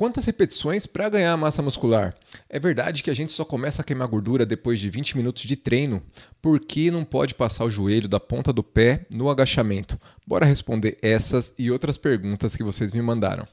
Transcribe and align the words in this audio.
Quantas 0.00 0.24
repetições 0.24 0.86
para 0.86 1.10
ganhar 1.10 1.36
massa 1.36 1.60
muscular? 1.60 2.14
É 2.48 2.58
verdade 2.58 3.02
que 3.02 3.10
a 3.10 3.14
gente 3.14 3.32
só 3.32 3.44
começa 3.44 3.82
a 3.82 3.84
queimar 3.84 4.08
gordura 4.08 4.46
depois 4.46 4.80
de 4.80 4.88
20 4.88 5.14
minutos 5.14 5.42
de 5.42 5.56
treino? 5.56 6.02
Por 6.40 6.58
que 6.58 6.90
não 6.90 7.04
pode 7.04 7.34
passar 7.34 7.66
o 7.66 7.70
joelho 7.70 8.08
da 8.08 8.18
ponta 8.18 8.50
do 8.50 8.62
pé 8.62 9.04
no 9.10 9.28
agachamento? 9.28 10.00
Bora 10.26 10.46
responder 10.46 10.96
essas 11.02 11.52
e 11.58 11.70
outras 11.70 11.98
perguntas 11.98 12.56
que 12.56 12.64
vocês 12.64 12.92
me 12.92 13.02
mandaram. 13.02 13.46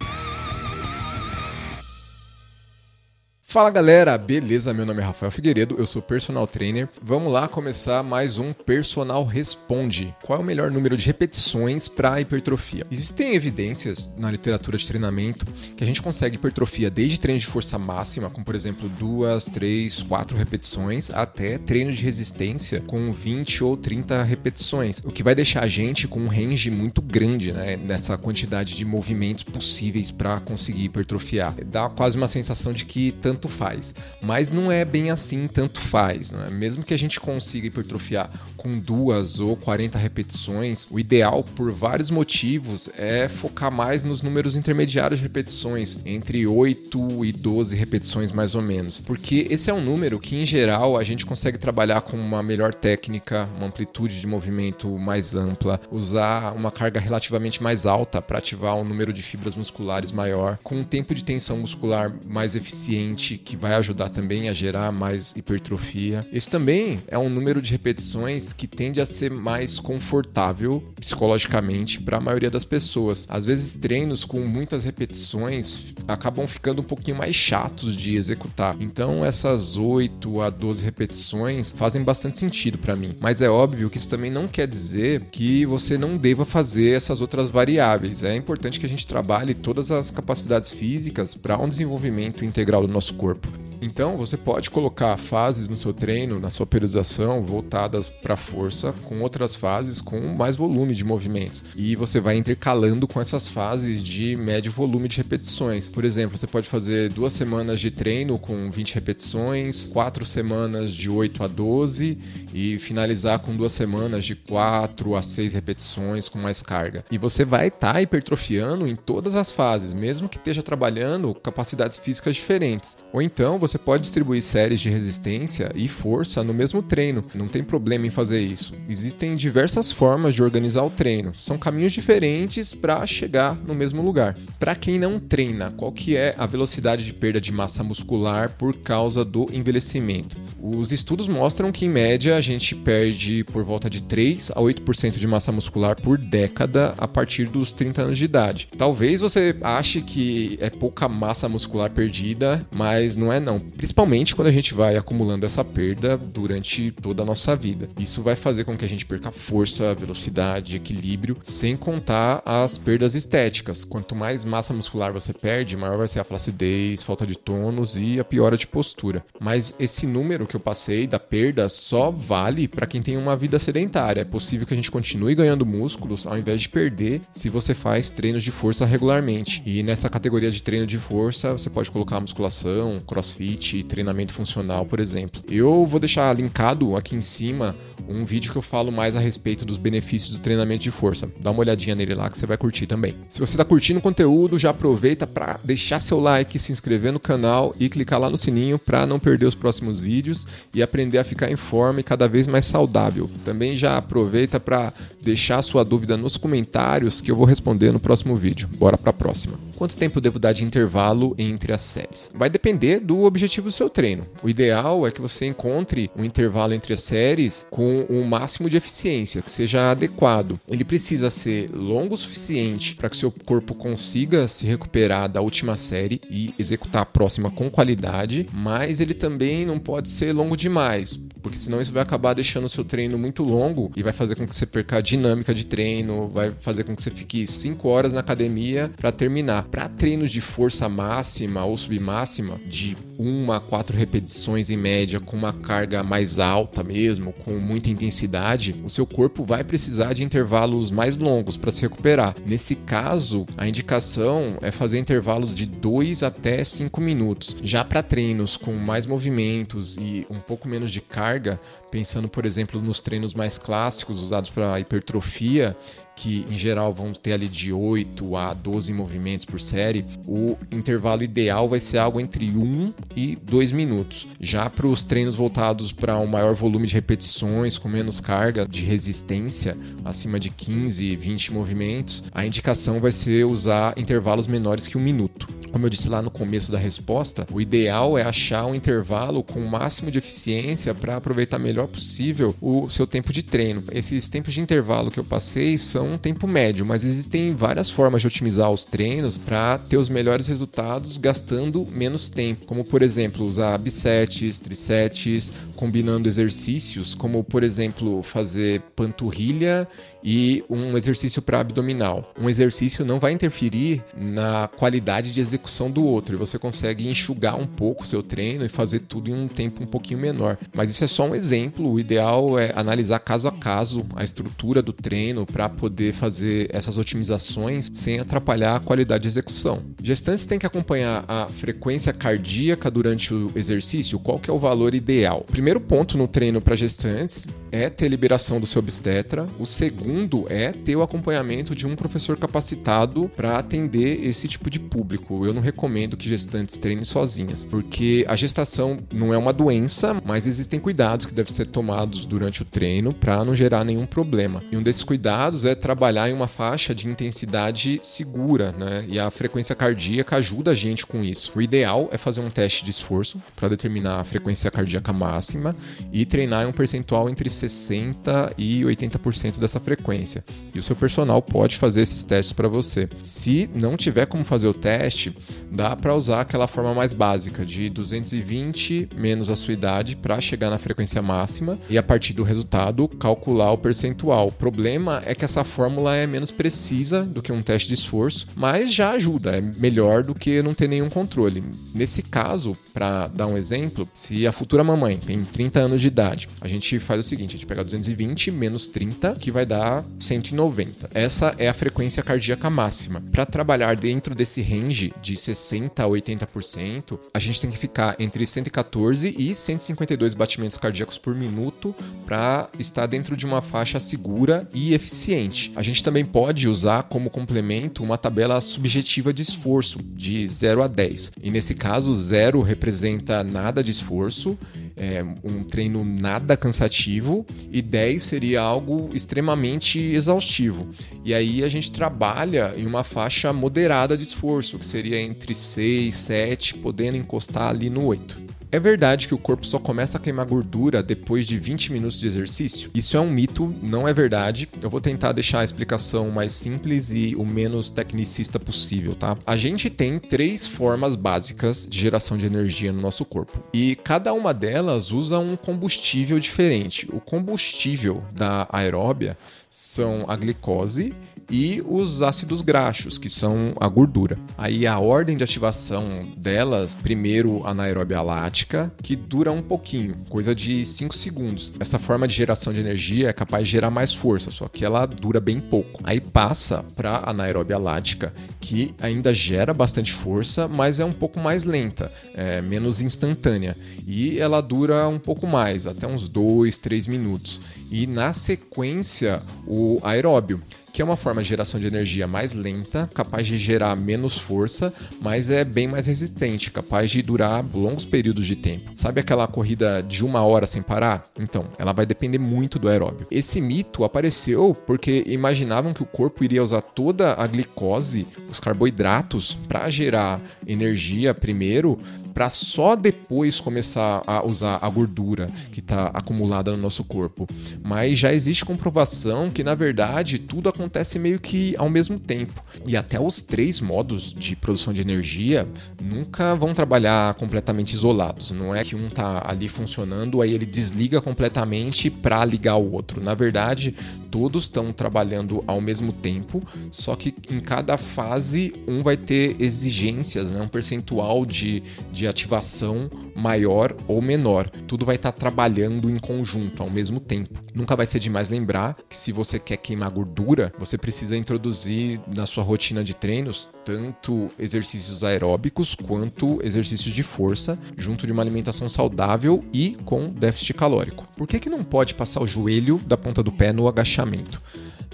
Fala 3.50 3.70
galera, 3.70 4.18
beleza? 4.18 4.73
Meu 4.73 4.86
nome 4.86 5.02
é 5.02 5.05
Rafael 5.05 5.32
Figueiredo, 5.32 5.77
eu 5.80 5.86
sou 5.86 6.02
personal 6.02 6.45
trainer. 6.45 6.89
Vamos 7.02 7.32
lá 7.32 7.48
começar 7.48 8.04
mais 8.04 8.38
um 8.38 8.52
Personal 8.52 9.23
Responde. 9.23 10.13
Qual 10.21 10.38
é 10.38 10.41
o 10.41 10.45
melhor 10.45 10.70
número 10.70 10.98
de 10.98 11.05
repetições 11.05 11.88
para 11.88 12.20
hipertrofia? 12.20 12.86
Existem 12.91 13.36
evidências 13.36 14.09
na 14.18 14.30
literatura 14.30 14.77
de 14.77 14.86
treinamento 14.86 15.45
que 15.77 15.81
a 15.81 15.88
gente 15.88 16.02
consegue 16.02 16.36
hipertrofia 16.36 16.91
desde 16.91 17.21
treino 17.21 17.39
de 17.39 17.48
força 17.48 17.80
máxima, 17.80 18.30
como 18.30 18.45
por 18.45 18.53
exemplo 18.53 18.89
duas, 18.89 19.45
três, 19.45 20.03
quatro 20.03 20.36
repetições, 20.36 21.09
até 21.09 21.58
treino 21.58 21.94
de 21.94 22.03
resistência 22.03 22.81
com 22.81 23.14
20 23.14 23.64
ou 23.64 23.77
30 23.77 24.23
repetições, 24.23 25.02
o 25.05 25.09
que 25.09 25.23
vai 25.23 25.34
deixar 25.34 25.64
a 25.64 25.70
gente 25.70 26.05
com 26.05 26.20
um 26.20 26.27
range 26.27 26.70
muito 26.70 27.02
grande 27.02 27.53
né, 27.53 27.77
nessa 27.77 28.17
quantidade 28.17 28.75
de 28.75 28.84
movimentos 28.84 29.45
possíveis 29.45 30.11
para 30.11 30.38
conseguir 30.41 30.84
hipertrofiar. 30.84 31.55
Dá 31.64 31.88
quase 31.88 32.17
uma 32.17 32.27
sensação 32.27 32.73
de 32.73 32.84
que 32.84 33.14
tanto 33.22 33.38
tanto 33.48 33.50
faz. 33.50 33.96
Mas 34.22 34.52
não 34.52 34.72
é 34.72 34.84
bem 34.84 35.10
assim, 35.10 35.48
tanto 35.48 35.80
faz. 35.80 36.32
Né? 36.32 36.50
Mesmo 36.52 36.84
que 36.84 36.94
a 36.94 37.00
gente 37.00 37.20
consiga 37.20 37.68
hipertrofiar 37.68 38.30
com 38.56 38.78
duas 38.78 39.40
ou 39.40 39.56
40 39.56 39.98
repetições, 39.98 40.86
o 40.92 41.00
ideal, 41.00 41.44
por 41.56 41.72
vários 41.72 42.10
motivos, 42.10 42.90
é 42.98 43.28
focar 43.28 43.72
mais 43.72 44.04
nos 44.04 44.22
números 44.22 44.56
intermediários 44.56 45.20
de 45.20 45.28
repetições, 45.28 45.98
entre 46.06 46.46
8 46.46 47.26
e 47.26 47.32
12 47.32 47.76
repetições 47.76 48.32
mais 48.32 48.56
ou 48.56 48.62
menos. 48.62 49.00
Porque 49.00 49.48
esse 49.50 49.70
é 49.70 49.73
um 49.73 49.82
número 49.82 50.20
que, 50.20 50.36
em 50.36 50.45
geral, 50.45 50.98
a 50.98 51.04
gente 51.04 51.26
consegue 51.26 51.58
trabalhar 51.58 52.02
com 52.02 52.17
uma 52.17 52.44
melhor 52.44 52.73
técnica, 52.73 53.48
uma 53.58 53.67
amplitude 53.67 54.20
de 54.20 54.28
movimento 54.28 54.88
mais 54.98 55.36
ampla, 55.36 55.80
usar 55.92 56.54
uma 56.54 56.72
carga 56.72 57.00
relativamente 57.00 57.61
mais 57.64 57.86
alta 57.86 58.22
para 58.22 58.39
ativar 58.39 58.76
um 58.76 58.84
número 58.84 59.14
de 59.14 59.22
fibras 59.22 59.56
musculares 59.56 60.11
maior, 60.11 60.58
com 60.64 60.76
um 60.76 60.84
tempo 60.84 61.14
de 61.14 61.23
tensão 61.23 61.58
muscular 61.58 62.11
mais 62.28 62.56
eficiente 62.56 63.27
que 63.36 63.58
vai 63.58 63.73
ajudar 63.73 64.09
também 64.09 64.47
a 64.47 64.53
gerar 64.53 64.92
mais 64.92 65.36
hipertrofia. 65.36 66.23
Esse 66.31 66.50
também 66.50 67.02
é 67.08 67.17
um 67.17 67.30
número 67.30 67.59
de 67.59 67.72
repetições 67.72 68.53
que 68.53 68.67
tende 68.67 69.02
a 69.02 69.06
ser 69.08 69.31
mais 69.31 69.80
confortável 69.80 70.83
psicologicamente 71.00 72.00
para 72.00 72.17
a 72.17 72.22
maioria 72.22 72.52
das 72.52 72.64
pessoas. 72.64 73.25
Às 73.28 73.45
vezes, 73.45 73.73
treinos 73.73 74.23
com 74.23 74.42
muitas 74.42 74.83
repetições 74.83 75.95
acabam 76.08 76.45
ficando 76.45 76.81
um 76.81 76.86
pouquinho 76.86 77.17
mais 77.17 77.36
chatos 77.36 77.95
de 77.95 78.16
executar. 78.16 78.75
Então, 78.80 79.25
essas 79.25 79.78
8 79.78 80.42
a 80.42 80.50
12 80.50 80.83
repetições 80.83 81.72
fazem 81.72 82.03
bastante 82.03 82.38
sentido 82.38 82.78
para 82.78 82.95
mim. 82.95 83.16
Mas 83.20 83.42
é 83.42 83.50
óbvio 83.50 83.89
que 83.89 83.98
isso 83.98 84.09
também 84.09 84.30
não 84.30 84.48
quer 84.48 84.67
dizer 84.67 85.22
que 85.31 85.66
você 85.66 85.98
não 85.98 86.17
deva 86.17 86.45
fazer 86.45 86.92
essas 86.92 87.22
outras 87.22 87.50
variáveis. 87.50 88.23
É 88.23 88.36
importante 88.36 88.80
que 88.80 88.86
a 88.86 88.89
gente 88.89 89.08
trabalhe 89.08 89.53
todas 89.53 89.89
as 89.89 90.11
capacidades 90.11 90.72
físicas 90.72 91.33
para 91.33 91.58
um 91.58 91.67
desenvolvimento 91.67 92.45
integral 92.45 92.81
do 92.81 92.88
nosso 92.88 93.14
corpo. 93.18 93.67
Então, 93.81 94.17
você 94.17 94.38
pode 94.38 94.70
colocar 94.70 95.17
fases 95.17 95.67
no 95.67 95.78
seu 95.78 95.94
treino, 95.94 96.39
na 96.39 96.50
sua 96.50 96.66
periodização, 96.66 97.44
voltadas 97.45 98.09
para 98.09 98.36
força, 98.36 98.94
com 99.03 99.20
outras 99.20 99.56
fases 99.56 100.02
com 100.02 100.20
mais 100.36 100.56
volume 100.56 100.94
de 100.94 101.03
movimentos. 101.03 101.64
E 101.75 101.95
você 101.95 102.20
vai 102.20 102.38
intercalando 102.38 103.08
com 103.08 103.20
essas 103.20 103.48
fases 103.48 104.02
de 104.02 104.36
médio 104.36 104.72
volume 104.72 105.08
de 105.08 105.17
repetições. 105.17 105.89
Por 105.89 106.05
exemplo, 106.05 106.38
você 106.38 106.48
pode 106.48 106.67
fazer 106.67 107.09
duas 107.09 107.33
semanas 107.33 107.80
de 107.80 107.92
treino 107.92 108.39
com 108.39 108.70
20 108.72 108.95
repetições, 108.95 109.88
quatro 109.88 110.25
semanas 110.25 110.92
de 110.92 111.09
8 111.09 111.44
a 111.44 111.48
12 111.48 112.17
e 112.53 112.80
finalizar 112.80 113.39
com 113.39 113.55
duas 113.55 113.72
semanas 113.72 114.25
de 114.25 114.36
4 114.36 115.15
a 115.15 115.21
6 115.21 115.54
repetições 115.54 116.30
com 116.30 116.39
mais 116.39 116.61
carga. 116.61 117.04
E 117.11 117.17
você 117.17 117.44
vai 117.44 117.67
estar 117.67 117.94
tá 117.94 118.02
hipertrofiando 118.02 118.88
em 118.88 118.95
todas 118.95 119.36
as 119.36 119.52
fases, 119.52 119.94
mesmo 119.94 120.30
que 120.30 120.38
esteja 120.38 120.64
trabalhando 120.64 121.33
capacidades 121.36 121.98
físicas 121.98 122.36
diferentes. 122.36 122.98
Ou 123.11 123.21
então 123.21 123.58
você 123.58 123.67
pode 123.76 124.04
distribuir 124.04 124.44
séries 124.44 124.80
de 124.80 124.92
resistência 124.92 125.72
e 125.73 125.88
força 125.88 126.44
no 126.44 126.54
mesmo 126.54 126.83
treino. 126.83 127.23
Não 127.33 127.48
tem 127.48 127.64
problema 127.64 128.06
em 128.06 128.12
fazer 128.12 128.39
isso. 128.39 128.72
Existem 128.88 129.36
diversas 129.36 129.92
formas 129.92 130.36
de 130.36 130.44
organizar 130.44 130.83
o 130.83 130.92
treino. 130.92 131.33
São 131.36 131.57
caminhos 131.57 131.94
diferentes 131.94 132.72
para 132.72 133.04
chegar 133.07 133.56
no 133.56 133.74
mesmo 133.74 134.04
lugar. 134.04 134.38
Para 134.60 134.75
quem 134.75 135.00
não 135.00 135.19
treina, 135.19 135.72
qual 135.72 135.92
que 135.92 136.16
é 136.16 136.36
a 136.38 136.45
velocidade 136.45 137.04
de 137.04 137.13
perda 137.13 137.42
de 137.42 137.51
massa 137.51 137.83
muscular 137.83 138.51
por 138.51 138.77
causa 138.77 139.25
do 139.25 139.48
envelhecimento? 139.51 140.38
Os 140.62 140.92
estudos 140.92 141.28
mostram 141.28 141.72
que 141.72 141.86
em 141.86 141.90
média 141.90 142.36
a 142.36 142.42
gente 142.42 142.75
perde 142.75 143.44
por 143.44 143.63
volta 143.63 143.90
de 143.90 144.01
3 144.01 144.51
a 144.51 144.62
8% 144.62 145.18
de 145.18 145.28
massa 145.28 145.51
muscular 145.51 145.95
por 145.95 146.18
década 146.18 146.95
a 146.98 147.07
partir 147.07 147.48
dos 147.48 147.72
30 147.72 148.01
anos 148.01 148.18
de 148.18 148.25
idade. 148.25 148.68
Talvez 148.78 149.22
você 149.22 149.56
ache 149.62 150.01
que 150.01 150.57
é 150.62 150.69
pouca 150.69 151.07
massa 151.07 151.48
muscular 151.48 151.92
perdida, 151.92 152.66
mas 152.72 153.16
não 153.16 153.31
é 153.31 153.40
não 153.40 153.60
principalmente 153.60 154.36
quando 154.36 154.48
a 154.48 154.51
gente 154.51 154.74
vai 154.74 154.95
acumulando 154.95 155.45
essa 155.45 155.63
perda 155.63 156.18
durante 156.18 156.92
toda 156.92 157.24
a 157.24 157.25
nossa 157.25 157.56
vida. 157.56 157.88
Isso 158.00 158.22
vai 158.22 158.36
fazer 158.36 158.63
com 158.63 158.75
que 158.75 158.86
a 158.86 158.89
gente 158.89 159.06
perca 159.06 159.31
força, 159.31 159.94
velocidade, 159.94 160.75
equilíbrio, 160.75 161.38
sem 161.44 161.78
contar 161.78 162.42
as 162.45 162.78
perdas 162.78 163.16
estéticas. 163.16 163.86
Quanto 163.86 164.16
mais 164.16 164.44
massa 164.44 164.74
muscular 164.74 165.13
você 165.13 165.34
perde, 165.34 165.78
maior 165.78 165.98
vai 165.98 166.07
ser 166.07 166.19
a 166.19 166.24
flacidez, 166.24 167.04
falta 167.04 167.25
de 167.25 167.38
tônus 167.38 167.95
e 167.95 168.19
a 168.19 168.24
piora 168.24 168.57
de 168.57 168.68
postura. 168.68 169.24
Mas 169.39 169.75
esse 169.80 170.07
número 170.07 170.46
que 170.47 170.56
eu 170.56 170.59
passei 170.59 171.06
da 171.06 171.19
perda 171.19 171.69
só 171.69 172.09
vale 172.09 172.68
para 172.68 172.88
quem 172.88 173.01
tem 173.01 173.18
uma 173.18 173.35
vida 173.35 173.59
sedentária. 173.59 174.21
É 174.21 174.25
possível 174.25 174.65
que 174.65 174.74
a 174.74 174.75
gente 174.75 174.89
continue 174.89 175.35
ganhando 175.35 175.65
músculos 175.65 176.25
ao 176.25 176.38
invés 176.38 176.62
de 176.62 176.69
perder 176.69 177.21
se 177.31 177.50
você 177.50 177.74
faz 177.74 178.09
treinos 178.09 178.44
de 178.44 178.51
força 178.51 178.85
regularmente. 178.85 179.62
E 179.65 179.83
nessa 179.83 180.09
categoria 180.09 180.50
de 180.50 180.63
treino 180.63 180.88
de 180.88 180.97
força, 180.97 181.51
você 181.51 181.69
pode 181.69 181.91
colocar 181.91 182.19
musculação, 182.19 182.97
crossfit 183.06 183.83
treinamento 183.83 184.33
funcional, 184.33 184.85
por 184.85 185.00
exemplo. 185.00 185.41
Eu 185.50 185.85
vou 185.85 186.00
deixar 186.00 186.35
linkado 186.35 186.95
aqui 186.95 187.15
em 187.15 187.21
cima 187.21 187.75
um 188.07 188.25
vídeo 188.25 188.51
que 188.51 188.57
eu 188.57 188.62
falo 188.62 188.92
mais 188.92 189.16
a 189.16 189.19
respeito 189.19 189.66
dos 189.66 189.78
benefícios 189.78 190.36
do 190.36 190.40
treinamento 190.40 190.84
de 190.84 190.92
força. 190.92 191.30
Dá 191.40 191.51
uma 191.51 191.60
olhadinha 191.60 191.95
nele 191.95 192.16
lá 192.16 192.30
que 192.30 192.38
você 192.38 192.45
vai 192.45 192.57
curtir 192.57 192.88
também. 192.88 193.16
Se 193.30 193.40
você 193.40 193.54
está 193.54 193.66
curtindo 193.66 194.00
o 194.00 194.01
conteúdo, 194.01 194.60
já 194.60 194.69
aproveita 194.69 195.25
para 195.25 195.60
deixar 195.63 196.00
seu 196.00 196.19
like, 196.19 196.57
se 196.60 196.72
inscrever 196.72 197.12
no 197.12 197.19
canal 197.19 197.75
e 197.80 197.90
clicar 197.90 198.19
lá 198.19 198.30
no 198.30 198.38
sininho 198.38 198.80
para 198.80 199.06
não 199.06 199.19
perder 199.19 199.45
os 199.45 199.56
próximos 199.56 200.00
vídeos 200.00 200.45
e 200.74 200.81
aprender 200.81 201.18
a 201.18 201.24
ficar 201.24 201.51
em 201.51 201.56
forma 201.56 202.00
e 202.00 202.04
cada 202.04 202.28
vez 202.28 202.48
mais 202.48 202.66
saudável. 202.66 203.30
Também 203.44 203.78
já 203.78 203.98
aproveita 203.98 204.60
para 204.60 204.94
deixar 205.22 205.62
sua 205.62 205.84
dúvida 205.84 206.16
nos 206.16 206.38
comentários 206.38 207.22
que 207.22 207.31
eu 207.31 207.36
vou 207.36 207.45
responder 207.45 207.92
no 207.92 208.00
próximo 208.00 208.36
vídeo. 208.36 208.68
Bora 208.78 208.98
para 208.98 209.10
a 209.10 209.13
próxima. 209.13 209.60
Quanto 209.75 209.98
tempo 209.98 210.18
eu 210.18 210.22
devo 210.22 210.39
dar 210.39 210.54
de 210.54 210.63
intervalo 210.63 211.36
entre 211.38 211.72
as 211.72 211.81
séries? 211.81 212.31
Vai 212.34 212.50
depender 212.50 213.00
do 213.00 213.24
objetivo 213.24 213.68
do 213.68 213.72
seu 213.72 213.89
treino. 213.89 214.24
O 214.42 214.50
ideal 214.50 215.06
é 215.06 215.12
que 215.12 215.22
você 215.22 215.45
encontre 215.45 216.10
um 216.16 216.24
intervalo 216.24 216.74
entre 216.74 216.94
as 216.94 217.04
séries 217.04 217.68
com 217.69 217.96
o 218.03 218.25
máximo 218.25 218.69
de 218.69 218.77
eficiência, 218.77 219.41
que 219.41 219.51
seja 219.51 219.91
adequado. 219.91 220.59
Ele 220.68 220.83
precisa 220.83 221.30
ser 221.30 221.69
longo 221.74 222.15
o 222.15 222.18
suficiente 222.18 222.95
para 222.95 223.09
que 223.09 223.18
seu 223.18 223.31
corpo 223.31 223.74
consiga 223.74 224.47
se 224.47 224.65
recuperar 224.65 225.30
da 225.30 225.41
última 225.41 225.77
série 225.77 226.21
e 226.30 226.53
executar 226.57 227.01
a 227.01 227.06
próxima 227.06 227.51
com 227.51 227.69
qualidade, 227.69 228.45
mas 228.53 229.00
ele 229.00 229.13
também 229.13 229.65
não 229.65 229.80
pode 229.80 230.09
ser 230.09 230.33
longo 230.33 230.56
demais, 230.56 231.18
porque 231.41 231.57
senão 231.57 231.81
isso 231.81 231.94
vai 231.94 232.01
acabar 232.01 232.33
deixando 232.33 232.65
o 232.65 232.69
seu 232.69 232.83
treino 232.83 233.18
muito 233.18 233.44
longo 233.44 233.91
e 233.95 234.03
vai 234.03 234.13
fazer 234.13 234.35
com 234.35 234.45
que 234.45 234.56
você 234.56 234.65
perca 234.65 234.97
a 234.97 235.01
dinâmica 235.01 235.53
de 235.53 235.65
treino, 235.65 236.27
vai 236.29 236.50
fazer 236.50 236.83
com 236.83 236.95
que 236.95 237.01
você 237.01 237.12
fique 237.12 237.45
5 237.47 237.88
horas 237.88 238.13
na 238.13 238.19
academia 238.19 238.91
para 238.95 239.12
terminar. 239.12 239.63
Para 239.63 239.88
treinos 239.88 240.31
de 240.31 240.41
força 240.41 240.88
máxima 240.89 241.65
ou 241.65 241.77
submáxima, 241.77 242.59
de 242.67 242.97
uma 243.17 243.57
a 243.57 243.59
quatro 243.59 243.97
repetições 243.97 244.69
em 244.69 244.77
média 244.77 245.19
com 245.19 245.35
uma 245.35 245.51
carga 245.51 246.03
mais 246.03 246.39
alta 246.39 246.83
mesmo, 246.83 247.33
com 247.33 247.57
muita 247.57 247.89
intensidade, 247.89 248.75
o 248.83 248.89
seu 248.89 249.05
corpo 249.05 249.43
vai 249.43 249.63
precisar 249.63 250.13
de 250.13 250.23
intervalos 250.23 250.91
mais 250.91 251.17
longos 251.17 251.57
para 251.57 251.71
se 251.71 251.81
recuperar. 251.81 252.35
Nesse 252.45 252.75
caso, 252.75 253.45
a 253.57 253.67
indicação 253.67 254.57
é 254.61 254.71
fazer 254.71 254.99
intervalos 254.99 255.53
de 255.53 255.65
2 255.65 256.23
até 256.23 256.63
5 256.63 257.01
minutos. 257.01 257.55
Já 257.63 257.83
para 257.83 258.03
treinos 258.03 258.55
com 258.55 258.73
mais 258.73 259.05
movimentos 259.05 259.97
e 259.97 260.25
um 260.29 260.39
pouco 260.39 260.67
menos 260.67 260.91
de 260.91 261.01
carga, 261.01 261.59
pensando 261.92 262.28
por 262.28 262.45
exemplo 262.45 262.81
nos 262.81 263.01
treinos 263.01 263.34
mais 263.34 263.57
clássicos 263.57 264.22
usados 264.22 264.50
para 264.50 264.80
hipertrofia, 264.80 265.75
que 266.18 266.45
em 266.50 266.57
geral 266.57 266.92
vão 266.94 267.13
ter 267.13 267.34
ali 267.34 267.48
de 267.48 267.72
8 267.72 268.36
a 268.36 268.54
12 268.54 268.92
movimentos 268.92 269.45
por 269.45 269.62
série, 269.62 270.04
o 270.28 270.57
intervalo 270.72 271.24
ideal 271.24 271.69
vai 271.69 271.80
ser 271.80 272.00
algo 272.00 272.19
entre 272.19 272.50
1 272.50 272.94
e 273.16 273.36
2 273.36 273.72
minutos. 273.72 274.28
Já 274.39 274.68
para 274.69 274.88
os 274.88 275.04
treinos 275.04 275.36
voltados 275.36 275.94
para 275.94 276.18
um 276.18 276.25
maior 276.25 276.56
volume 276.56 276.88
de 276.88 276.95
repetições, 276.95 277.78
com 277.78 277.88
menos 277.88 278.19
carga 278.19 278.68
de 278.68 278.84
resistência, 278.84 279.78
acima 280.04 280.39
de 280.39 280.50
15 280.50 281.06
e 281.06 281.16
20 281.16 281.54
movimentos, 281.54 282.24
a 282.34 282.45
indicação 282.45 282.98
vai 282.98 283.12
ser 283.12 283.45
usar 283.45 283.94
intervalos 283.95 284.48
menores 284.48 284.88
que 284.88 284.98
um 284.98 285.01
minuto. 285.01 285.48
como 285.72 285.86
eu 285.86 285.89
disse 285.89 286.10
lá 286.10 286.24
no 286.24 286.31
começo 286.31 286.72
da 286.72 286.80
resposta, 286.80 287.45
o 287.51 287.62
ideal 287.62 288.18
é 288.18 288.24
achar 288.24 288.66
um 288.66 288.74
intervalo 288.74 289.44
com 289.44 289.60
o 289.60 289.69
máximo 289.69 290.10
de 290.10 290.18
eficiência 290.18 290.95
para 290.95 291.18
aproveitar 291.18 291.60
melhor 291.60 291.87
possível 291.88 292.56
o 292.62 292.89
seu 292.89 293.07
tempo 293.07 293.31
de 293.31 293.44
treino. 293.44 293.84
Esses 293.92 294.30
tempos 294.30 294.54
de 294.54 294.62
intervalo 294.62 295.12
que 295.12 295.19
eu 295.19 295.24
passei 295.24 295.78
são 295.78 296.13
um 296.13 296.18
tempo 296.18 296.48
médio, 296.48 296.86
mas 296.86 297.04
existem 297.04 297.54
várias 297.54 297.89
formas 297.89 298.22
de 298.22 298.28
otimizar 298.28 298.72
os 298.72 298.86
treinos 298.86 299.38
para 299.38 299.78
ter 299.78 299.98
os 299.98 300.10
melhores 300.10 300.48
resultados 300.48 301.18
gastando 301.18 301.86
menos 301.92 302.30
tempo, 302.30 302.66
como 302.66 302.84
por 302.84 303.01
exemplo 303.01 303.45
usar 303.45 303.78
bisets, 303.78 304.60
trisets, 304.60 305.51
combinando 305.75 306.28
exercícios, 306.28 307.16
como 307.16 307.44
por 307.44 307.63
exemplo 307.63 308.22
fazer 308.24 308.81
panturrilha 308.95 309.88
e 310.24 310.63
um 310.69 310.98
exercício 310.98 311.42
para 311.42 311.60
abdominal. 311.60 312.34
Um 312.38 312.50
exercício 312.50 313.06
não 313.06 313.19
vai 313.19 313.31
interferir 313.31 314.04
na 314.16 314.68
qualidade 314.68 315.34
de 315.34 315.39
execução 315.39 315.89
do 315.89 316.04
outro 316.04 316.36
e 316.36 316.38
você 316.38 316.60
consegue 316.60 317.07
enxugar 317.07 317.57
um 317.57 317.66
pouco 317.66 318.04
o 318.04 318.06
seu 318.06 318.22
treino 318.22 318.66
e 318.66 318.69
fazer 318.69 319.00
tudo 319.00 319.30
em 319.30 319.34
um 319.34 319.48
tempo 319.48 319.84
um 319.84 319.88
pouquinho 319.88 320.19
menor. 320.19 320.57
Mas 320.75 320.89
isso 320.89 321.04
é 321.04 321.07
só 321.07 321.25
um 321.28 321.36
exemplo, 321.36 321.66
o 321.77 321.99
ideal 321.99 322.57
é 322.57 322.71
analisar 322.75 323.19
caso 323.19 323.47
a 323.47 323.51
caso 323.51 324.05
a 324.15 324.23
estrutura 324.23 324.81
do 324.81 324.93
treino 324.93 325.45
para 325.45 325.69
poder 325.69 326.13
fazer 326.13 326.69
essas 326.71 326.97
otimizações 326.97 327.89
sem 327.93 328.19
atrapalhar 328.19 328.75
a 328.75 328.79
qualidade 328.79 329.23
de 329.23 329.29
execução. 329.29 329.81
Gestantes 330.01 330.45
têm 330.45 330.59
que 330.59 330.65
acompanhar 330.65 331.23
a 331.27 331.47
frequência 331.47 332.13
cardíaca 332.13 332.89
durante 332.89 333.33
o 333.33 333.51
exercício, 333.55 334.19
qual 334.19 334.39
que 334.39 334.49
é 334.49 334.53
o 334.53 334.59
valor 334.59 334.93
ideal. 334.93 335.43
O 335.47 335.51
primeiro 335.51 335.79
ponto 335.79 336.17
no 336.17 336.27
treino 336.27 336.61
para 336.61 336.75
gestantes 336.75 337.47
é 337.71 337.89
ter 337.89 338.07
liberação 338.07 338.59
do 338.59 338.67
seu 338.67 338.79
obstetra. 338.79 339.47
O 339.59 339.65
segundo 339.65 340.45
é 340.49 340.71
ter 340.71 340.95
o 340.95 341.03
acompanhamento 341.03 341.75
de 341.75 341.85
um 341.85 341.95
professor 341.95 342.37
capacitado 342.37 343.29
para 343.35 343.57
atender 343.57 344.25
esse 344.25 344.47
tipo 344.47 344.69
de 344.69 344.79
público. 344.79 345.45
Eu 345.45 345.53
não 345.53 345.61
recomendo 345.61 346.17
que 346.17 346.29
gestantes 346.29 346.77
treinem 346.77 347.05
sozinhas, 347.05 347.65
porque 347.65 348.25
a 348.27 348.35
gestação 348.35 348.95
não 349.11 349.33
é 349.33 349.37
uma 349.37 349.53
doença, 349.53 350.15
mas 350.25 350.47
existem 350.47 350.79
cuidados 350.79 351.25
que 351.25 351.33
devem 351.33 351.53
ser 351.57 351.68
tomados 351.68 352.25
durante 352.25 352.62
o 352.62 352.65
treino 352.65 353.13
para 353.13 353.44
não 353.44 353.56
gerar 353.56 353.83
nenhum 353.83 354.06
problema. 354.06 354.63
E 354.71 354.77
um 354.77 354.83
desses 354.83 355.04
cuidados 355.04 355.65
é 355.65 355.74
trabalhar 355.74 356.30
em 356.30 356.33
uma 356.33 356.48
faixa 356.48 356.94
de 356.94 357.07
intensidade 357.07 358.00
segura, 358.04 358.71
né? 358.71 359.06
E 359.07 359.19
a 359.19 359.30
frequência 359.31 359.75
cardíaca 359.75 360.38
ajuda 360.38 360.71
a 360.71 360.75
gente 360.75 361.06
com 361.06 361.24
isso. 361.24 361.51
O 361.56 361.62
ideal 361.62 362.09
é 362.12 362.18
fazer 362.18 362.42
um 362.42 362.50
teste 362.50 362.86
de 362.86 362.92
esforço 362.92 363.42
para 363.56 363.69
determinar 363.69 364.19
a 364.19 364.24
frequência 364.24 364.69
cardíaca 364.69 365.12
máxima 365.12 365.75
e 366.12 366.25
treinar 366.25 366.63
em 366.65 366.68
um 366.68 366.71
percentual 366.71 367.30
entre 367.30 367.50
60 367.50 368.53
e 368.57 368.81
80% 368.83 369.57
dessa 369.57 369.80
frequência. 369.80 370.45
E 370.75 370.80
o 370.80 370.83
seu 370.83 370.95
personal 370.95 371.42
pode 371.42 371.77
fazer 371.77 372.01
esses 372.01 372.24
testes 372.24 372.53
para 372.53 372.68
você. 372.68 373.10
Se 373.24 373.69
não 373.74 373.98
tiver 373.98 374.27
como 374.27 374.44
fazer 374.44 374.68
o 374.68 374.74
teste, 374.74 375.36
dá 375.71 375.95
para 375.95 376.13
usar 376.13 376.42
aquela 376.42 376.68
forma 376.68 376.94
mais 376.94 377.13
básica 377.13 377.65
de 377.65 377.89
220 377.89 379.10
menos 379.15 379.50
a 379.50 379.56
sua 379.56 379.74
idade 379.74 380.15
para 380.15 380.39
chegar 380.39 380.69
na 380.69 380.77
frequência 380.77 381.21
máxima 381.21 381.46
e 381.89 381.97
a 381.97 382.03
partir 382.03 382.33
do 382.33 382.44
resultado 382.44 383.07
calcular 383.07 383.71
o 383.71 383.77
percentual. 383.77 384.47
O 384.47 384.51
problema 384.51 385.21
é 385.25 385.33
que 385.33 385.45
essa 385.45 385.63
fórmula 385.63 386.15
é 386.15 386.27
menos 386.27 386.51
precisa 386.51 387.23
do 387.23 387.41
que 387.41 387.51
um 387.51 387.61
teste 387.61 387.88
de 387.88 387.94
esforço, 387.94 388.47
mas 388.55 388.94
já 388.94 389.11
ajuda, 389.11 389.57
é 389.57 389.61
melhor 389.61 390.23
do 390.23 390.35
que 390.35 390.61
não 390.61 390.73
ter 390.73 390.88
nenhum 390.88 391.09
controle. 391.09 391.63
Nesse 391.94 392.21
caso, 392.21 392.77
para 392.94 393.27
dar 393.27 393.47
um 393.47 393.57
exemplo, 393.57 394.07
se 394.13 394.45
a 394.45 394.51
futura 394.51 394.83
mamãe 394.83 395.17
tem 395.17 395.44
30 395.44 395.79
anos 395.79 396.01
de 396.01 396.07
idade, 396.07 396.47
a 396.59 396.67
gente 396.67 396.99
faz 396.99 397.19
o 397.19 397.23
seguinte, 397.23 397.51
a 397.51 397.57
gente 397.57 397.65
pega 397.65 397.83
220 397.83 398.51
menos 398.51 398.88
30, 398.88 399.35
que 399.35 399.51
vai 399.51 399.65
dar 399.65 400.03
190. 400.19 401.09
Essa 401.13 401.55
é 401.57 401.67
a 401.67 401.73
frequência 401.73 402.23
cardíaca 402.23 402.69
máxima. 402.69 403.21
Para 403.31 403.45
trabalhar 403.45 403.95
dentro 403.95 404.35
desse 404.35 404.61
range 404.61 405.13
de 405.21 405.38
60 405.38 406.03
a 406.03 406.07
80%, 406.07 407.19
a 407.33 407.39
gente 407.39 407.61
tem 407.61 407.69
que 407.69 407.77
ficar 407.77 408.15
entre 408.19 408.45
114 408.45 409.35
e 409.38 409.53
152 409.53 410.33
batimentos 410.33 410.77
cardíacos 410.77 411.17
por 411.17 411.35
minuto 411.38 411.95
para 412.25 412.69
estar 412.80 413.06
dentro 413.06 413.38
de 413.38 413.45
uma 413.45 413.62
faixa 413.62 414.00
segura 414.00 414.68
e 414.74 414.94
eficiente. 414.94 415.72
A 415.75 415.81
gente 415.81 416.04
também 416.04 416.25
pode 416.25 416.68
usar 416.68 417.04
como 417.04 417.30
complemento 417.30 418.04
uma 418.04 418.18
tabela 418.18 418.60
subjetiva 418.60 419.31
de 419.31 419.42
esforço 419.42 419.98
de 420.00 420.45
0 420.45 420.84
a 420.84 420.88
10. 420.88 421.34
E 421.42 421.51
nesse 421.51 421.75
caso, 421.75 422.13
0 422.13 422.62
representa 422.62 423.44
nada 423.44 423.84
de 423.84 423.92
esforço 423.92 424.57
é, 424.98 425.24
um 425.44 425.63
treino 425.63 426.04
nada 426.04 426.57
cansativo 426.57 427.45
e 427.72 427.81
10 427.81 428.22
seria 428.22 428.62
algo 428.62 429.12
extremamente 429.13 430.00
exaustivo. 430.00 430.92
E 431.24 431.34
aí 431.34 431.63
a 431.63 431.69
gente 431.69 431.92
trabalha 431.92 432.74
em 432.75 432.86
uma 432.86 433.04
faixa 433.04 433.54
moderada 433.54 434.18
de 434.18 434.24
esforço, 434.24 434.80
que 434.80 434.86
seria 434.86 435.19
entre 435.22 435.54
6, 435.54 436.16
7, 436.16 436.74
podendo 436.75 437.18
encostar 437.18 437.69
ali 437.69 437.89
no 437.89 438.06
8. 438.06 438.56
É 438.69 438.79
verdade 438.79 439.29
que 439.29 439.33
o 439.33 439.37
corpo 439.37 439.65
só 439.65 439.79
começa 439.79 440.17
a 440.17 440.21
queimar 440.21 440.45
gordura 440.45 441.01
depois 441.01 441.47
de 441.47 441.57
20 441.57 441.93
minutos 441.93 442.19
de 442.19 442.27
exercício? 442.27 442.91
Isso 442.93 443.15
é 443.15 443.19
um 443.19 443.29
mito, 443.29 443.73
não 443.81 444.05
é 444.05 444.13
verdade. 444.13 444.67
Eu 444.83 444.89
vou 444.89 444.99
tentar 444.99 445.31
deixar 445.31 445.61
a 445.61 445.63
explicação 445.63 446.29
mais 446.29 446.51
simples 446.51 447.09
e 447.11 447.33
o 447.37 447.45
menos 447.45 447.89
tecnicista 447.89 448.59
possível, 448.59 449.15
tá? 449.15 449.37
A 449.45 449.55
gente 449.55 449.89
tem 449.89 450.19
três 450.19 450.67
formas 450.67 451.15
básicas 451.15 451.87
de 451.89 451.97
geração 451.97 452.37
de 452.37 452.45
energia 452.45 452.91
no 452.91 453.01
nosso 453.01 453.23
corpo 453.23 453.63
e 453.73 453.95
cada 453.95 454.33
uma 454.33 454.53
delas 454.53 455.11
usa 455.11 455.39
um 455.39 455.55
combustível 455.55 456.37
diferente. 456.37 457.07
O 457.13 457.21
combustível 457.21 458.21
da 458.33 458.67
aeróbia 458.69 459.37
são 459.69 460.25
a 460.27 460.35
glicose 460.35 461.13
e 461.51 461.83
os 461.85 462.21
ácidos 462.21 462.61
graxos, 462.61 463.17
que 463.17 463.29
são 463.29 463.73
a 463.79 463.87
gordura. 463.87 464.37
Aí 464.57 464.87
a 464.87 464.97
ordem 464.99 465.37
de 465.37 465.43
ativação 465.43 466.21
delas, 466.35 466.95
primeiro 466.95 467.65
anaeróbia 467.65 468.21
lática, 468.21 468.57
que 469.01 469.15
dura 469.15 469.51
um 469.51 469.61
pouquinho, 469.61 470.15
coisa 470.29 470.53
de 470.53 470.83
5 470.83 471.15
segundos. 471.15 471.71
Essa 471.79 471.97
forma 471.97 472.27
de 472.27 472.33
geração 472.35 472.73
de 472.73 472.79
energia 472.79 473.29
é 473.29 473.33
capaz 473.33 473.65
de 473.65 473.71
gerar 473.71 473.89
mais 473.89 474.13
força, 474.13 474.51
só 474.51 474.67
que 474.67 474.83
ela 474.83 475.05
dura 475.05 475.39
bem 475.39 475.59
pouco. 475.59 476.01
Aí 476.03 476.19
passa 476.19 476.83
para 476.95 477.23
anaeróbia 477.25 477.77
lática, 477.77 478.33
que 478.59 478.93
ainda 479.01 479.33
gera 479.33 479.73
bastante 479.73 480.11
força, 480.11 480.67
mas 480.67 480.99
é 480.99 481.05
um 481.05 481.13
pouco 481.13 481.39
mais 481.39 481.63
lenta, 481.63 482.11
é 482.33 482.61
menos 482.61 483.01
instantânea. 483.01 483.75
E 484.05 484.39
ela 484.39 484.61
dura 484.61 485.07
um 485.07 485.19
pouco 485.19 485.47
mais, 485.47 485.87
até 485.87 486.07
uns 486.07 486.27
2, 486.27 486.77
3 486.77 487.07
minutos. 487.07 487.61
E 487.89 488.05
na 488.05 488.33
sequência, 488.33 489.41
o 489.65 489.99
aeróbio 490.03 490.61
que 490.97 491.01
é 491.03 491.05
uma 491.05 491.15
forma 491.15 491.44
de 491.44 491.49
geração 491.49 491.79
de 491.79 491.85
energia 491.85 492.25
mais 492.25 492.53
lenta, 492.55 493.07
capaz 493.13 493.45
de 493.45 493.55
gerar 493.59 493.95
menos 493.95 494.35
força, 494.35 494.91
mas 495.21 495.51
é 495.51 495.63
bem 495.63 495.88
mais 495.88 496.07
resistente, 496.07 496.71
capaz 496.71 497.11
de 497.11 497.21
durar 497.21 497.63
longos 497.71 498.03
períodos 498.03 498.48
de 498.48 498.55
tempo. 498.55 498.89
Sabe 498.95 499.22
aquela 499.22 499.48
corrida 499.48 500.01
de 500.01 500.25
uma 500.25 500.41
hora 500.41 500.65
sem 500.65 500.81
parar? 500.81 501.22
Então, 501.39 501.67
ela 501.77 501.93
vai 501.93 502.03
depender 502.03 502.39
muito 502.39 502.79
do 502.79 502.89
aeróbio. 502.89 503.27
Esse 503.29 503.62
mito 503.62 504.03
apareceu 504.03 504.75
porque 504.88 505.24
imaginavam 505.27 505.93
que 505.93 506.01
o 506.01 506.07
corpo 506.07 506.43
iria 506.43 506.63
usar 506.63 506.81
toda 506.81 507.36
a 507.36 507.45
glicose, 507.45 508.25
os 508.50 508.60
carboidratos, 508.60 509.55
para 509.67 509.91
gerar 509.91 510.41
energia 510.65 511.31
primeiro, 511.31 512.00
para 512.33 512.50
só 512.50 512.95
depois 512.95 513.60
começar 513.60 514.24
a 514.25 514.45
usar 514.45 514.79
a 514.81 514.89
gordura 514.89 515.50
que 515.72 515.79
está 515.79 516.07
acumulada 516.13 516.72
no 516.72 516.77
nosso 516.77 517.03
corpo. 517.03 517.48
Mas 517.83 518.17
já 518.17 518.31
existe 518.31 518.63
comprovação 518.63 519.50
que, 519.50 519.63
na 519.63 519.74
verdade, 519.74 520.38
tudo 520.38 520.69
acontece 520.69 520.87
meio 521.20 521.39
que 521.39 521.75
ao 521.77 521.89
mesmo 521.89 522.20
tempo. 522.20 522.63
E 522.86 522.96
até 522.96 523.20
os 523.20 523.41
três 523.41 523.79
modos 523.79 524.34
de 524.34 524.56
produção 524.56 524.94
de 524.94 525.01
energia 525.01 525.67
nunca 526.01 526.56
vão 526.56 526.74
trabalhar 526.74 527.34
completamente 527.36 527.94
isolados. 527.94 528.51
Não 528.51 528.75
é 528.75 528.84
que 528.84 528.96
um 528.96 529.08
está 529.08 529.44
ali 529.46 529.67
funcionando, 529.67 530.41
aí 530.41 530.53
ele 530.53 530.65
desliga 530.65 531.22
completamente 531.22 532.10
para 532.10 532.44
ligar 532.46 532.75
o 532.75 532.91
outro. 532.91 533.22
Na 533.22 533.34
verdade, 533.34 533.96
todos 534.29 534.63
estão 534.63 534.91
trabalhando 534.91 535.63
ao 535.67 535.81
mesmo 535.81 536.12
tempo, 536.13 536.62
só 536.91 537.15
que 537.15 537.34
em 537.50 537.60
cada 537.60 537.98
fase 537.98 538.74
um 538.88 539.01
vai 539.03 539.17
ter 539.17 539.55
exigências, 539.60 540.51
né? 540.51 540.62
um 540.62 540.67
percentual 540.67 541.46
de, 541.46 541.84
de 542.12 542.27
ativação 542.27 543.10
maior 543.36 543.96
ou 544.07 544.22
menor. 544.22 544.69
Tudo 544.88 545.05
vai 545.05 545.15
estar 545.15 545.31
tá 545.31 545.39
trabalhando 545.39 546.10
em 546.10 546.17
conjunto 546.17 546.81
ao 546.81 546.89
mesmo 546.89 547.19
tempo. 547.19 547.60
Nunca 547.74 547.96
vai 547.96 548.05
ser 548.05 548.19
demais 548.19 548.50
lembrar 548.50 548.98
que 549.07 549.15
se 549.15 549.31
você 549.31 549.60
quer 549.60 549.77
queimar 549.77 550.10
gordura, 550.12 550.74
você 550.77 550.98
precisa 550.98 551.38
introduzir 551.38 552.19
na 552.27 552.46
sua 552.46 552.63
rotina 552.63 553.03
de 553.03 553.13
treinos 553.13 553.69
tanto 553.88 554.51
exercícios 554.60 555.24
aeróbicos 555.24 555.96
quanto 555.96 556.60
exercícios 556.62 557.15
de 557.15 557.24
força, 557.24 557.79
junto 557.98 558.27
de 558.27 558.34
uma 558.34 558.41
alimentação 558.41 558.89
saudável 558.89 559.63
e 559.72 559.96
com 560.03 560.24
déficit 560.24 560.74
calórico. 560.74 561.25
Por 561.38 561.48
que, 561.48 561.58
que 561.58 561.70
não 561.70 561.86
pode 561.86 562.13
passar 562.13 562.41
o 562.41 562.48
joelho 562.48 563.00
da 563.08 563.15
ponta 563.15 563.41
do 563.41 563.50
pé 563.50 563.72
no 563.72 563.88
agachamento? 563.88 564.62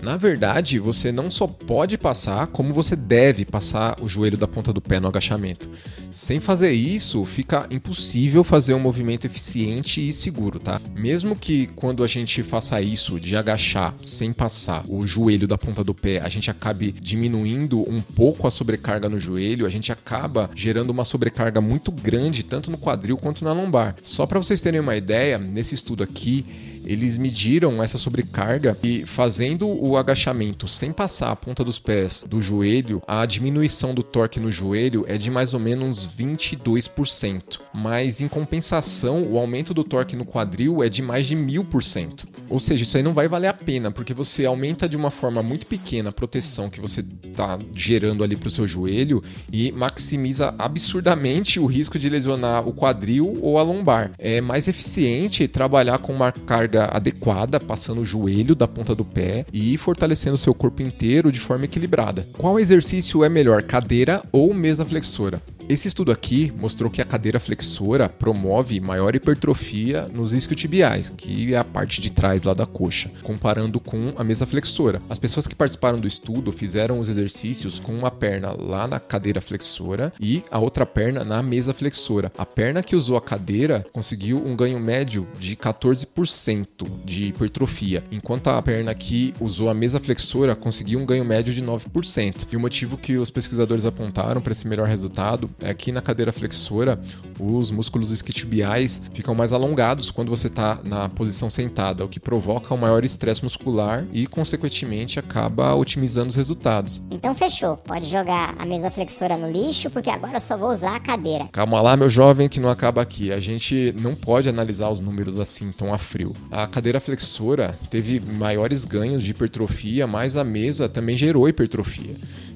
Na 0.04 0.18
verdade, 0.18 0.80
você 0.80 1.14
não 1.14 1.32
só 1.32 1.48
pode 1.48 1.98
passar, 1.98 2.48
como 2.48 2.74
você 2.74 2.94
deve 2.94 3.46
passar 3.46 3.96
o 4.02 4.08
joelho 4.10 4.38
da 4.38 4.46
ponta 4.46 4.74
do 4.74 4.82
pé 4.82 5.00
no 5.00 5.08
agachamento. 5.08 5.70
Sem 6.10 6.42
fazer 6.42 6.74
isso, 6.74 7.24
fica 7.24 7.66
impossível 7.72 8.44
fazer 8.44 8.74
um 8.74 8.82
movimento 8.82 9.26
eficiente 9.26 10.06
e 10.06 10.12
seguro, 10.12 10.60
tá? 10.60 10.82
Mesmo 10.94 11.38
que 11.38 11.68
quando 11.68 12.04
a 12.04 12.08
gente 12.08 12.44
faça 12.44 12.82
isso 12.82 13.18
de 13.18 13.38
agachar 13.38 13.96
sem 14.04 14.34
passar 14.34 14.84
o 14.90 15.08
joelho 15.08 15.48
da 15.48 15.58
ponta 15.58 15.86
do 15.86 15.94
pé, 15.94 16.20
a 16.20 16.28
gente 16.28 16.52
acabe 16.52 16.92
diminuindo 16.92 17.80
um 17.90 18.02
pouco 18.02 18.46
a 18.46 18.52
sobrecarga 18.52 19.08
no 19.08 19.22
joelho, 19.22 19.66
a 19.66 19.70
gente 19.70 19.90
acaba 19.90 20.50
gerando 20.54 20.90
uma 20.90 21.06
sobrecarga 21.06 21.62
muito 21.62 21.94
grande 21.94 22.44
tanto 22.44 22.70
no 22.70 22.78
quadril 22.78 23.18
quanto 23.18 23.46
na 23.46 23.54
lombar. 23.54 23.96
Só 24.04 24.26
para 24.26 24.38
vocês 24.38 24.60
terem 24.60 24.82
uma 24.82 24.98
ideia, 24.98 25.38
nesse 25.38 25.74
estudo 25.74 26.04
aqui, 26.04 26.46
eles 26.86 27.18
mediram 27.18 27.82
essa 27.82 27.98
sobrecarga 27.98 28.78
e 28.84 29.06
fazendo 29.06 29.68
o 29.68 29.93
agachamento 29.98 30.68
sem 30.68 30.92
passar 30.92 31.32
a 31.32 31.36
ponta 31.36 31.64
dos 31.64 31.80
pés 31.80 32.26
do 32.28 32.42
joelho, 32.42 33.02
a 33.08 33.26
diminuição 33.26 33.94
do 33.94 34.04
torque 34.04 34.40
no 34.40 34.52
joelho 34.52 35.06
é 35.08 35.18
de 35.18 35.30
mais 35.32 35.54
ou 35.54 35.60
menos 35.60 36.08
22%. 36.08 37.60
Mas 37.74 38.22
em 38.22 38.28
compensação, 38.28 39.24
o 39.24 39.38
aumento 39.38 39.74
do 39.74 39.84
torque 39.84 40.16
no 40.16 40.26
quadril 40.26 40.84
é 40.84 40.90
de 40.90 41.02
mais 41.02 41.28
de 41.28 41.36
1000%. 41.36 42.26
Ou 42.50 42.60
seja, 42.60 42.84
isso 42.84 42.98
aí 42.98 43.04
não 43.04 43.14
vai 43.14 43.28
valer 43.28 43.48
a 43.48 43.54
pena, 43.54 43.92
porque 43.92 44.14
você 44.14 44.46
aumenta 44.46 44.88
de 44.88 44.98
uma 44.98 45.12
forma 45.12 45.42
muito 45.42 45.66
pequena 45.66 46.10
a 46.10 46.14
proteção 46.14 46.70
que 46.70 46.82
você 46.82 47.04
está 47.24 47.58
gerando 47.76 48.24
ali 48.24 48.36
para 48.36 48.48
o 48.48 48.52
seu 48.52 48.68
joelho 48.68 49.24
e 49.52 49.72
maximiza 49.72 50.54
absurdamente 50.58 51.60
o 51.60 51.66
risco 51.66 51.98
de 51.98 52.10
lesionar 52.10 52.68
o 52.68 52.74
quadril 52.74 53.34
ou 53.42 53.58
a 53.58 53.64
lombar. 53.64 54.12
É 54.18 54.42
mais 54.42 54.68
eficiente 54.68 55.48
trabalhar 55.48 55.98
com 56.00 56.14
uma 56.14 56.32
carga 56.32 56.90
adequada, 56.92 57.60
passando 57.60 58.02
o 58.02 58.06
joelho 58.06 58.56
da 58.56 58.68
ponta 58.68 58.94
do 58.94 59.06
pé 59.06 59.46
e 59.52 59.78
fortalecendo 59.84 60.38
seu 60.38 60.54
corpo 60.54 60.82
inteiro 60.82 61.32
de 61.32 61.40
forma 61.40 61.66
equilibrada. 61.66 62.26
Qual 62.38 62.60
exercício 62.60 63.24
é 63.24 63.30
melhor, 63.30 63.62
cadeira 63.64 64.24
ou 64.32 64.54
mesa 64.54 64.86
flexora? 64.86 65.42
Esse 65.70 65.88
estudo 65.88 66.12
aqui 66.12 66.52
mostrou 66.60 66.92
que 66.92 67.02
a 67.02 67.06
cadeira 67.06 67.40
flexora 67.40 68.10
promove 68.10 68.82
maior 68.82 69.16
hipertrofia 69.16 70.10
nos 70.14 70.34
isquiotibiais, 70.34 71.10
que 71.10 71.54
é 71.54 71.58
a 71.58 71.64
parte 71.64 72.02
de 72.02 72.12
trás 72.12 72.44
lá 72.44 72.54
da 72.54 72.66
coxa, 72.66 73.10
comparando 73.24 73.80
com 73.80 74.14
a 74.18 74.24
mesa 74.26 74.46
flexora. 74.46 75.02
As 75.10 75.18
pessoas 75.18 75.48
que 75.48 75.56
participaram 75.56 76.00
do 76.00 76.08
estudo 76.08 76.52
fizeram 76.52 77.00
os 77.00 77.08
exercícios 77.08 77.80
com 77.80 77.94
uma 77.94 78.12
perna 78.12 78.52
lá 78.52 78.88
na 78.88 79.00
cadeira 79.00 79.40
flexora 79.40 80.12
e 80.20 80.44
a 80.52 80.60
outra 80.60 80.86
perna 80.86 81.24
na 81.24 81.42
mesa 81.42 81.74
flexora. 81.74 82.32
A 82.38 82.46
perna 82.46 82.84
que 82.84 82.96
usou 82.96 83.16
a 83.16 83.22
cadeira 83.22 83.86
conseguiu 83.94 84.46
um 84.46 84.58
ganho 84.58 84.80
médio 84.82 85.26
de 85.40 85.56
14% 85.56 86.68
de 87.06 87.28
hipertrofia, 87.28 88.04
enquanto 88.12 88.50
a 88.50 88.62
perna 88.62 88.94
que 88.94 89.34
usou 89.40 89.70
a 89.70 89.74
mesa 89.74 90.00
flexora 90.00 90.56
conseguiu 90.56 91.00
um 91.00 91.06
ganho 91.06 91.24
médio 91.24 91.54
de 91.54 91.64
9%. 91.64 92.48
E 92.52 92.58
o 92.58 92.60
motivo 92.60 92.98
que 92.98 93.18
os 93.18 93.30
pesquisadores 93.30 93.86
apontaram 93.86 94.42
para 94.42 94.52
esse 94.52 94.68
melhor 94.68 94.88
resultado 94.88 95.53
Aqui 95.64 95.92
na 95.92 96.02
cadeira 96.02 96.32
flexora, 96.32 97.00
os 97.40 97.72
músculos 97.72 98.12
isquiotibiais 98.12 99.02
ficam 99.14 99.34
mais 99.34 99.52
alongados 99.52 100.12
quando 100.12 100.30
você 100.30 100.48
está 100.48 100.80
na 100.86 101.10
posição 101.10 101.50
sentada, 101.50 102.06
o 102.06 102.10
que 102.10 102.20
provoca 102.20 102.74
um 102.74 102.78
maior 102.78 103.04
estresse 103.04 103.44
muscular 103.44 104.06
e, 104.12 104.28
consequentemente, 104.28 105.20
acaba 105.20 105.74
otimizando 105.76 106.30
os 106.30 106.36
resultados. 106.36 107.02
Então 107.12 107.34
fechou, 107.34 107.78
pode 107.78 108.06
jogar 108.06 108.56
a 108.58 108.66
mesa 108.66 108.92
flexora 108.92 109.38
no 109.38 109.50
lixo, 109.50 109.90
porque 109.90 110.10
agora 110.10 110.38
eu 110.38 110.42
só 110.42 110.58
vou 110.58 110.70
usar 110.70 110.96
a 110.96 111.00
cadeira. 111.00 111.48
Calma 111.52 111.82
lá, 111.82 111.98
meu 111.98 112.10
jovem, 112.10 112.50
que 112.50 112.60
não 112.60 112.70
acaba 112.70 113.02
aqui. 113.02 113.32
A 113.32 113.40
gente 113.40 113.94
não 114.00 114.16
pode 114.16 114.50
analisar 114.50 114.90
os 114.90 115.00
números 115.00 115.40
assim 115.40 115.72
tão 115.72 115.94
a 115.94 115.98
frio. 115.98 116.36
A 116.52 116.68
cadeira 116.68 117.00
flexora 117.00 117.78
teve 117.90 118.20
maiores 118.20 118.86
ganhos 118.86 119.24
de 119.24 119.32
hipertrofia, 119.32 120.08
mas 120.08 120.36
a 120.36 120.44
mesa 120.44 120.88
também 120.90 121.18
gerou 121.18 121.48
hipertrofia 121.48 122.14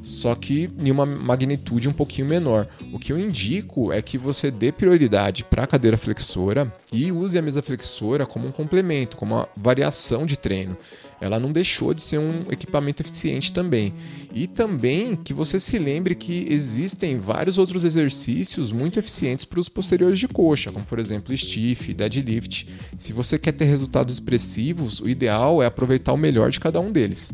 só 0.08 0.34
que 0.36 0.70
em 0.80 0.90
uma 0.90 1.06
magnitude 1.06 1.90
um 1.90 1.94
pouquinho 1.94 2.28
menor. 2.28 2.68
O 2.94 2.98
que 2.98 3.12
eu 3.12 3.20
indico 3.20 3.92
é 3.92 4.02
que 4.02 4.18
você 4.18 4.50
dê 4.50 4.72
prioridade 4.72 5.44
para 5.44 5.64
a 5.64 5.68
cadeira 5.68 5.98
flexora 5.98 6.74
e 6.94 7.12
use 7.12 7.38
a 7.38 7.42
mesa 7.42 7.62
flexora 7.62 8.26
como 8.26 8.48
um 8.48 8.52
complemento, 8.52 9.18
como 9.18 9.36
uma 9.36 9.50
variação 9.58 10.26
de 10.26 10.38
treino. 10.38 10.78
Ela 11.20 11.40
não 11.40 11.52
deixou 11.52 11.94
de 11.94 12.02
ser 12.02 12.20
um 12.20 12.46
equipamento 12.50 13.02
eficiente 13.02 13.52
também. 13.52 13.94
E 14.34 14.48
também 14.48 15.14
que 15.14 15.34
você 15.34 15.60
se 15.60 15.78
lembre 15.78 16.16
que 16.16 16.46
existem 16.50 17.20
vários 17.20 17.58
outros 17.58 17.84
exercícios 17.84 18.72
muito 18.72 19.00
eficientes 19.00 19.44
para 19.44 19.60
os 19.60 19.68
posteriores 19.68 20.18
de 20.18 20.28
coxa, 20.28 20.72
como 20.72 20.86
por 20.86 21.00
exemplo 21.00 21.36
stiff, 21.36 21.94
deadlift. 21.94 22.66
Se 22.98 23.12
você 23.12 23.38
quer 23.38 23.52
ter 23.52 23.66
resultados 23.66 24.14
expressivos, 24.14 25.02
o 25.02 25.10
ideal 25.10 25.62
é 25.62 25.66
aproveitar 25.66 26.14
o 26.14 26.18
melhor 26.18 26.50
de 26.50 26.62
cada 26.62 26.80
um 26.80 26.94
deles. 26.94 27.30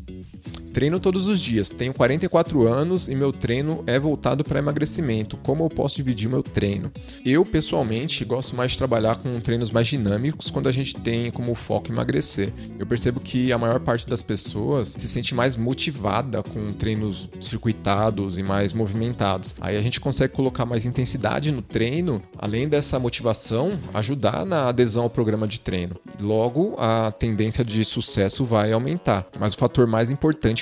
Treino 0.74 1.00
todos 1.00 1.28
os 1.28 1.40
dias, 1.40 1.70
tenho 1.70 1.94
44 1.94 2.68
anos 2.68 3.08
e 3.08 3.14
meu 3.14 3.32
treino 3.32 3.84
é 3.86 4.00
voltado 4.00 4.44
para 4.44 4.58
emagrecimento. 4.58 5.38
Como 5.38 5.64
eu 5.64 5.70
posso 5.70 5.96
dividir 5.96 6.28
meu 6.28 6.42
treino? 6.42 6.92
Eu, 7.24 7.46
pessoalmente, 7.46 8.26
gosto 8.26 8.56
mais 8.56 8.72
de 8.72 8.80
trabalhar 8.80 9.18
com 9.18 9.40
treinos 9.40 9.70
mais 9.70 9.86
dinâmicos 9.86 10.50
quando 10.50 10.68
a 10.68 10.72
gente 10.72 10.96
tem 10.96 11.30
como 11.30 11.54
foco 11.54 11.92
emagrecer. 11.92 12.52
Eu 12.80 12.88
percebo 12.88 13.20
que 13.20 13.54
a 13.54 13.58
maior 13.58 13.80
parte 13.82 14.10
das 14.10 14.24
pessoas 14.24 14.88
se 14.88 15.08
sente 15.08 15.36
mais 15.36 15.56
motivada 15.56 16.42
com 16.42 16.74
treinos 16.74 17.30
circuitados 17.40 18.40
e 18.40 18.44
mais 18.44 18.74
movimentados. 18.74 19.56
Aí 19.62 19.78
a 19.78 19.82
gente 19.82 20.00
consegue 20.00 20.34
colocar 20.34 20.66
mais 20.66 20.88
intensidade 20.88 21.52
no 21.52 21.62
treino, 21.62 22.20
além 22.36 22.68
dessa 22.68 22.98
motivação, 22.98 23.80
ajudar 23.94 24.44
na 24.44 24.70
adesão 24.70 25.04
ao 25.04 25.10
programa 25.10 25.48
de 25.48 25.60
treino. 25.60 25.96
Logo, 26.20 26.76
a 26.80 27.12
tendência 27.12 27.64
de 27.64 27.86
sucesso 27.86 28.44
vai 28.44 28.72
aumentar. 28.72 29.28
Mas 29.40 29.54
o 29.54 29.58
fator 29.58 29.86
mais 29.86 30.10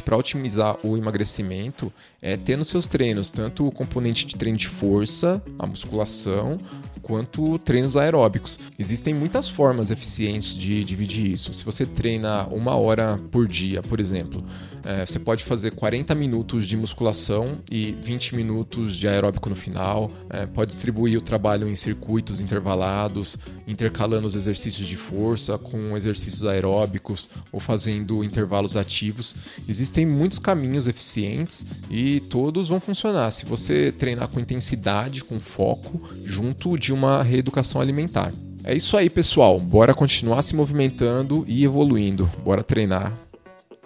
importante 0.01 0.03
para 0.03 0.17
otimizar 0.17 0.77
o 0.83 0.97
emagrecimento 0.97 1.91
é 2.21 2.35
ter 2.35 2.57
nos 2.57 2.67
seus 2.67 2.87
treinos 2.87 3.31
tanto 3.31 3.67
o 3.67 3.71
componente 3.71 4.25
de 4.25 4.35
treino 4.35 4.57
de 4.57 4.67
força, 4.67 5.41
a 5.57 5.65
musculação, 5.65 6.57
quanto 7.01 7.57
treinos 7.59 7.95
aeróbicos. 7.95 8.59
Existem 8.77 9.13
muitas 9.13 9.47
formas 9.47 9.89
eficientes 9.89 10.55
de 10.55 10.83
dividir 10.83 11.31
isso. 11.31 11.53
Se 11.53 11.63
você 11.63 11.85
treina 11.85 12.45
uma 12.47 12.75
hora 12.75 13.19
por 13.31 13.47
dia, 13.47 13.81
por 13.81 13.99
exemplo, 13.99 14.43
é, 14.85 15.05
você 15.05 15.19
pode 15.19 15.43
fazer 15.43 15.71
40 15.71 16.13
minutos 16.15 16.65
de 16.65 16.75
musculação 16.75 17.57
e 17.71 17.91
20 18.01 18.35
minutos 18.35 18.95
de 18.95 19.07
aeróbico 19.07 19.49
no 19.49 19.55
final. 19.55 20.11
É, 20.29 20.45
pode 20.45 20.71
distribuir 20.71 21.17
o 21.17 21.21
trabalho 21.21 21.67
em 21.67 21.75
circuitos 21.75 22.41
intervalados, 22.41 23.37
intercalando 23.67 24.27
os 24.27 24.35
exercícios 24.35 24.87
de 24.87 24.95
força 24.95 25.57
com 25.57 25.95
exercícios 25.95 26.43
aeróbicos 26.45 27.29
ou 27.51 27.59
fazendo 27.59 28.23
intervalos 28.23 28.75
ativos. 28.75 29.35
Existem 29.67 30.05
muitos 30.05 30.39
caminhos 30.39 30.87
eficientes 30.87 31.65
e 31.89 32.19
todos 32.21 32.69
vão 32.69 32.79
funcionar 32.79 33.31
se 33.31 33.45
você 33.45 33.91
treinar 33.91 34.27
com 34.27 34.39
intensidade, 34.39 35.23
com 35.23 35.39
foco, 35.39 36.01
junto 36.25 36.77
de 36.77 36.93
uma 36.93 37.21
reeducação 37.21 37.81
alimentar. 37.81 38.31
É 38.63 38.75
isso 38.75 38.95
aí, 38.95 39.09
pessoal. 39.09 39.59
Bora 39.59 39.93
continuar 39.93 40.41
se 40.43 40.55
movimentando 40.55 41.43
e 41.47 41.63
evoluindo. 41.63 42.29
Bora 42.43 42.63
treinar. 42.63 43.17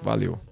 Valeu. 0.03 0.44